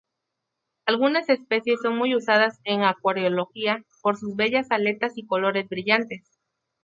[0.87, 6.27] Algunas especies son muy usadas en acuariología, por sus bellas aletas y colores brillantes.